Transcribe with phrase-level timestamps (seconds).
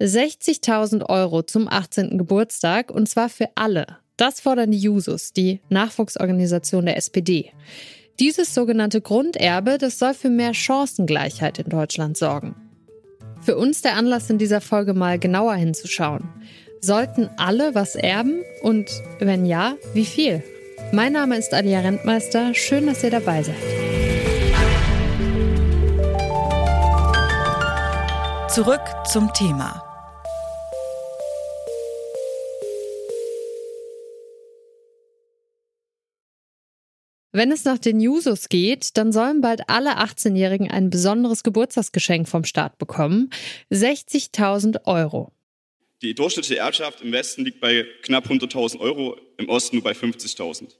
[0.00, 2.18] 60.000 Euro zum 18.
[2.18, 3.86] Geburtstag und zwar für alle.
[4.16, 7.52] Das fordern die Jusos, die Nachwuchsorganisation der SPD.
[8.20, 12.54] Dieses sogenannte Grunderbe, das soll für mehr Chancengleichheit in Deutschland sorgen.
[13.40, 16.28] Für uns der Anlass in dieser Folge mal genauer hinzuschauen.
[16.80, 20.42] Sollten alle was erben und wenn ja, wie viel?
[20.92, 22.54] Mein Name ist Alia Rentmeister.
[22.54, 23.93] Schön, dass ihr dabei seid.
[28.54, 29.82] Zurück zum Thema.
[37.32, 42.44] Wenn es nach den Jusos geht, dann sollen bald alle 18-Jährigen ein besonderes Geburtstagsgeschenk vom
[42.44, 43.30] Staat bekommen.
[43.72, 45.32] 60.000 Euro.
[46.02, 50.76] Die durchschnittliche Erbschaft im Westen liegt bei knapp 100.000 Euro, im Osten nur bei 50.000.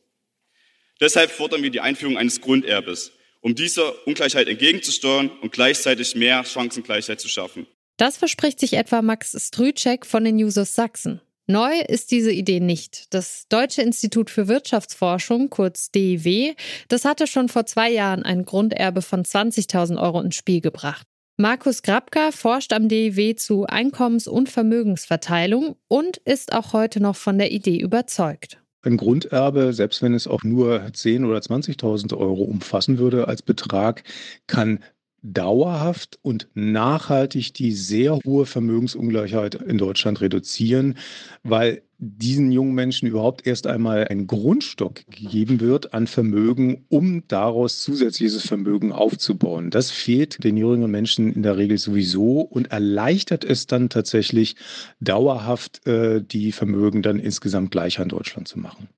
[1.00, 3.10] Deshalb fordern wir die Einführung eines Grunderbes,
[3.44, 7.66] um dieser Ungleichheit entgegenzusteuern und gleichzeitig mehr Chancengleichheit zu schaffen.
[7.98, 11.20] Das verspricht sich etwa Max Strüczek von den Jusos Sachsen.
[11.46, 13.12] Neu ist diese Idee nicht.
[13.12, 16.54] Das Deutsche Institut für Wirtschaftsforschung, kurz DIW,
[16.88, 21.06] das hatte schon vor zwei Jahren ein Grunderbe von 20.000 Euro ins Spiel gebracht.
[21.36, 27.36] Markus Grabka forscht am DIW zu Einkommens- und Vermögensverteilung und ist auch heute noch von
[27.36, 28.63] der Idee überzeugt.
[28.84, 34.04] Ein Grunderbe, selbst wenn es auch nur 10.000 oder 20.000 Euro umfassen würde als Betrag,
[34.46, 34.80] kann
[35.24, 40.98] dauerhaft und nachhaltig die sehr hohe Vermögensungleichheit in Deutschland reduzieren,
[41.42, 47.82] weil diesen jungen Menschen überhaupt erst einmal ein Grundstock gegeben wird an Vermögen, um daraus
[47.82, 49.70] zusätzliches Vermögen aufzubauen.
[49.70, 54.56] Das fehlt den jüngeren Menschen in der Regel sowieso und erleichtert es dann tatsächlich
[55.00, 58.88] dauerhaft äh, die Vermögen dann insgesamt gleicher in Deutschland zu machen.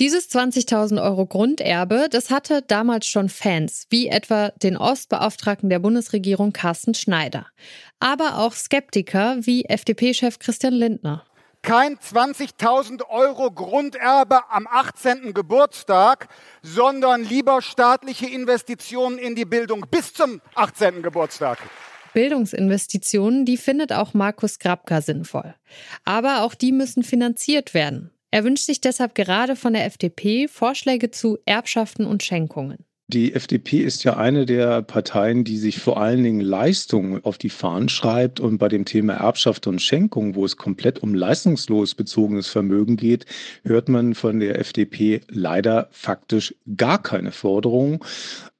[0.00, 6.52] Dieses 20.000 Euro Grunderbe, das hatte damals schon Fans, wie etwa den Ostbeauftragten der Bundesregierung
[6.52, 7.46] Carsten Schneider.
[8.00, 11.26] Aber auch Skeptiker wie FDP-Chef Christian Lindner.
[11.60, 15.34] Kein 20.000 Euro Grunderbe am 18.
[15.34, 16.28] Geburtstag,
[16.62, 21.02] sondern lieber staatliche Investitionen in die Bildung bis zum 18.
[21.02, 21.58] Geburtstag.
[22.14, 25.54] Bildungsinvestitionen, die findet auch Markus Grabka sinnvoll.
[26.04, 28.10] Aber auch die müssen finanziert werden.
[28.34, 32.78] Er wünscht sich deshalb gerade von der FDP Vorschläge zu Erbschaften und Schenkungen.
[33.08, 37.50] Die FDP ist ja eine der Parteien, die sich vor allen Dingen Leistungen auf die
[37.50, 38.40] Fahnen schreibt.
[38.40, 43.26] Und bei dem Thema Erbschaft und Schenkung, wo es komplett um leistungslos bezogenes Vermögen geht,
[43.64, 47.98] hört man von der FDP leider faktisch gar keine Forderungen.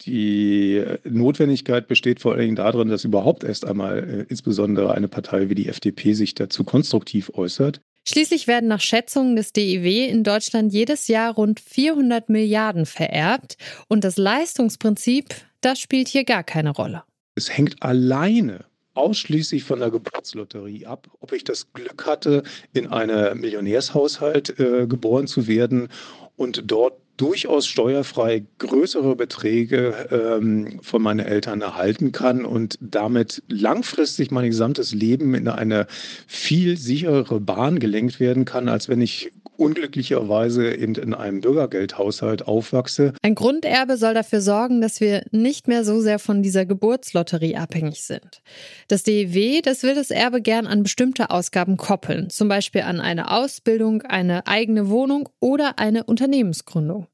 [0.05, 5.49] Die Notwendigkeit besteht vor allen Dingen darin, dass überhaupt erst einmal äh, insbesondere eine Partei
[5.49, 7.81] wie die FDP sich dazu konstruktiv äußert.
[8.05, 13.57] Schließlich werden nach Schätzungen des DIW in Deutschland jedes Jahr rund 400 Milliarden vererbt
[13.89, 15.27] und das Leistungsprinzip,
[15.61, 17.05] das spielt hier gar keine Rolle.
[17.37, 18.65] Es hängt alleine
[18.95, 22.43] ausschließlich von der Geburtslotterie ab, ob ich das Glück hatte,
[22.73, 25.89] in einem Millionärshaushalt äh, geboren zu werden
[26.37, 34.33] und dort durchaus steuerfrei größere Beträge ähm, von meinen Eltern erhalten kann und damit langfristig
[34.33, 35.87] mein gesamtes Leben in eine
[36.27, 39.33] viel sicherere Bahn gelenkt werden kann, als wenn ich
[39.63, 43.13] unglücklicherweise eben in einem Bürgergeldhaushalt aufwachse.
[43.23, 48.03] Ein Grunderbe soll dafür sorgen, dass wir nicht mehr so sehr von dieser Geburtslotterie abhängig
[48.03, 48.43] sind.
[48.89, 53.31] Das DEW, das will das Erbe gern an bestimmte Ausgaben koppeln, zum Beispiel an eine
[53.31, 57.07] Ausbildung, eine eigene Wohnung oder eine Unternehmensgründung.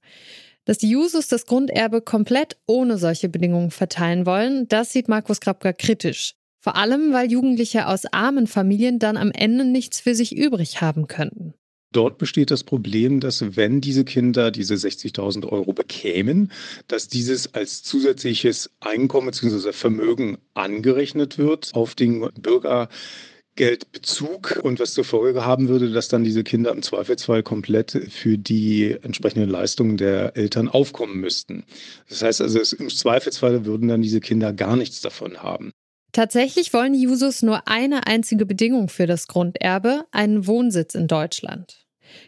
[0.65, 5.73] Dass die Jusos das Grunderbe komplett ohne solche Bedingungen verteilen wollen, das sieht Markus Krapka
[5.73, 6.35] kritisch.
[6.61, 11.07] Vor allem, weil Jugendliche aus armen Familien dann am Ende nichts für sich übrig haben
[11.07, 11.55] könnten.
[11.93, 16.53] Dort besteht das Problem, dass wenn diese Kinder diese 60.000 Euro bekämen,
[16.87, 19.73] dass dieses als zusätzliches Einkommen bzw.
[19.73, 26.45] Vermögen angerechnet wird auf den Bürgergeldbezug und was zur Folge haben würde, dass dann diese
[26.45, 31.65] Kinder im Zweifelsfall komplett für die entsprechenden Leistungen der Eltern aufkommen müssten.
[32.11, 35.73] Das heißt also, im Zweifelsfall würden dann diese Kinder gar nichts davon haben.
[36.13, 41.87] Tatsächlich wollen die Jusos nur eine einzige Bedingung für das Grunderbe, einen Wohnsitz in Deutschland.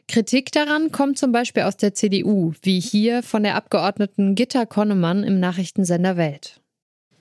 [0.08, 5.24] Kritik daran kommt zum Beispiel aus der CDU, wie hier von der Abgeordneten Gitta Konnemann
[5.24, 6.60] im Nachrichtensender Welt.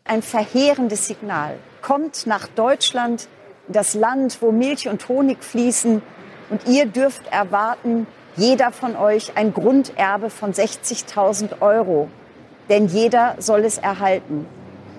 [0.05, 3.27] Ein verheerendes Signal kommt nach Deutschland,
[3.67, 6.01] das Land, wo Milch und Honig fließen.
[6.49, 12.09] Und ihr dürft erwarten, jeder von euch ein Grunderbe von 60.000 Euro.
[12.69, 14.45] Denn jeder soll es erhalten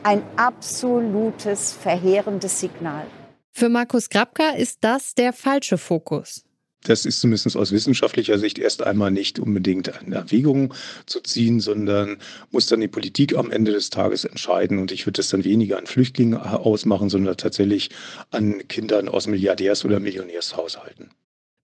[0.03, 3.07] ein absolutes verheerendes Signal.
[3.53, 6.45] Für Markus Grabka ist das der falsche Fokus.
[6.85, 10.73] Das ist zumindest aus wissenschaftlicher Sicht erst einmal nicht unbedingt eine Erwägung
[11.05, 12.17] zu ziehen, sondern
[12.51, 14.79] muss dann die Politik am Ende des Tages entscheiden.
[14.79, 17.91] Und ich würde das dann weniger an Flüchtlingen ausmachen, sondern tatsächlich
[18.31, 21.11] an Kindern aus Milliardärs- oder Millionärshaushalten.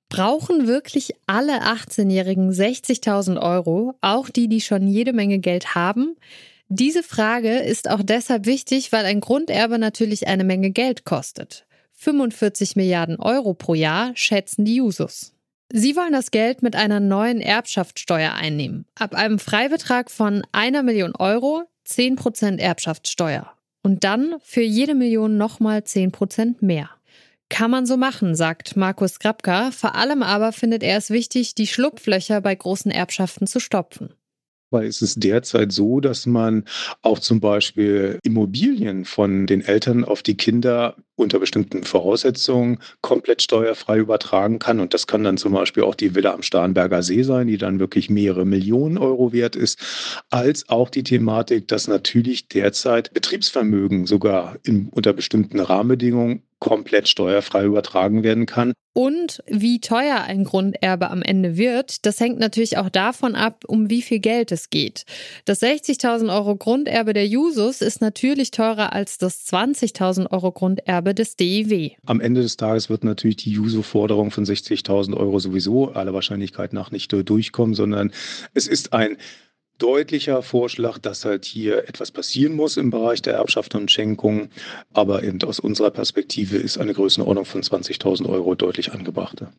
[0.09, 6.17] Brauchen wirklich alle 18-Jährigen 60.000 Euro, auch die, die schon jede Menge Geld haben?
[6.69, 11.67] Diese Frage ist auch deshalb wichtig, weil ein Grunderbe natürlich eine Menge Geld kostet.
[11.97, 15.33] 45 Milliarden Euro pro Jahr schätzen die Jusos.
[15.73, 18.87] Sie wollen das Geld mit einer neuen Erbschaftssteuer einnehmen.
[18.95, 23.51] Ab einem Freibetrag von einer Million Euro 10% Erbschaftssteuer.
[23.83, 26.91] Und dann für jede Million nochmal 10% mehr.
[27.49, 29.71] Kann man so machen, sagt Markus Grabka.
[29.71, 34.15] Vor allem aber findet er es wichtig, die Schlupflöcher bei großen Erbschaften zu stopfen
[34.71, 36.65] weil es ist derzeit so, dass man
[37.03, 43.99] auch zum Beispiel Immobilien von den Eltern auf die Kinder unter bestimmten Voraussetzungen komplett steuerfrei
[43.99, 44.81] übertragen kann.
[44.81, 47.81] Und das kann dann zum Beispiel auch die Villa am Starnberger See sein, die dann
[47.81, 54.59] wirklich mehrere Millionen Euro wert ist, als auch die Thematik, dass natürlich derzeit Betriebsvermögen sogar
[54.63, 58.73] in, unter bestimmten Rahmenbedingungen komplett steuerfrei übertragen werden kann.
[58.95, 63.91] Und wie teuer ein Grunderbe am Ende wird, das hängt natürlich auch davon ab, um
[63.91, 65.05] wie viel Geld es geht.
[65.45, 71.37] Das 60.000 Euro Grunderbe der Jusos ist natürlich teurer als das 20.000 Euro Grunderbe des
[71.37, 71.91] DIW.
[72.07, 76.91] Am Ende des Tages wird natürlich die Juso-Forderung von 60.000 Euro sowieso aller Wahrscheinlichkeit nach
[76.91, 78.13] nicht durchkommen, sondern
[78.55, 79.19] es ist ein
[79.79, 84.49] deutlicher Vorschlag, dass halt hier etwas passieren muss im Bereich der Erbschaft und Schenkung.
[84.93, 89.53] Aber eben aus unserer Perspektive ist eine Größenordnung von 20.000 Euro deutlich angebrachter.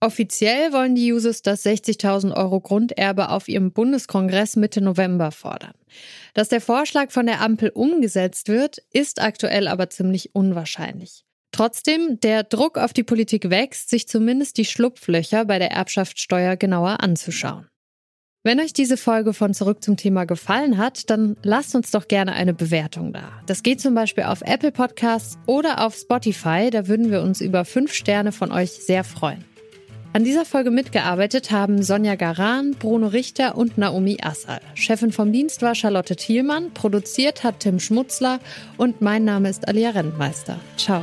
[0.00, 5.74] Offiziell wollen die Jusos das 60.000 Euro Grunderbe auf ihrem Bundeskongress Mitte November fordern.
[6.34, 11.24] Dass der Vorschlag von der Ampel umgesetzt wird, ist aktuell aber ziemlich unwahrscheinlich.
[11.52, 17.00] Trotzdem, der Druck auf die Politik wächst, sich zumindest die Schlupflöcher bei der Erbschaftssteuer genauer
[17.00, 17.66] anzuschauen.
[18.44, 22.32] Wenn euch diese Folge von Zurück zum Thema gefallen hat, dann lasst uns doch gerne
[22.32, 23.32] eine Bewertung da.
[23.46, 27.64] Das geht zum Beispiel auf Apple Podcasts oder auf Spotify, da würden wir uns über
[27.64, 29.44] fünf Sterne von euch sehr freuen.
[30.14, 34.60] An dieser Folge mitgearbeitet haben Sonja Garan, Bruno Richter und Naomi Assal.
[34.74, 38.40] Chefin vom Dienst war Charlotte Thielmann, produziert hat Tim Schmutzler
[38.78, 40.58] und mein Name ist Alia Rentmeister.
[40.78, 41.02] Ciao.